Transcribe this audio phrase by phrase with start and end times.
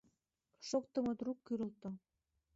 [0.67, 1.89] Шоктымо трук кӱрылтӧ.